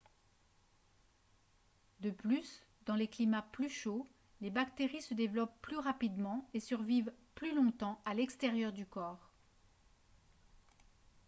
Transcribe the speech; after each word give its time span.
de 1.99 2.09
plus 2.09 2.65
dans 2.87 2.95
les 2.95 3.07
climats 3.07 3.45
plus 3.51 3.69
chauds 3.69 4.07
les 4.39 4.49
bactéries 4.49 5.03
se 5.03 5.13
développent 5.13 5.61
plus 5.61 5.77
rapidement 5.77 6.49
et 6.55 6.59
survivent 6.59 7.13
plus 7.35 7.53
longtemps 7.53 8.01
à 8.05 8.15
l'extérieur 8.15 8.73
du 8.73 8.87
corps 8.87 9.31